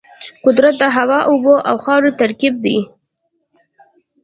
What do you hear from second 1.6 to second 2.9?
او خاورو ترکیب دی.